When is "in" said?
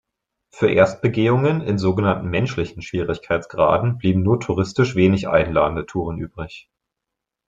1.61-1.77